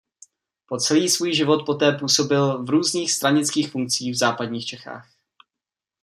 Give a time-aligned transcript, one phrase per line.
[0.65, 5.09] Po celý svůj život poté působil v různých stranických funkcích v západních Čechách.